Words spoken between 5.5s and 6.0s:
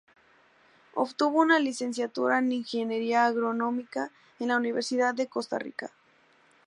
Rica.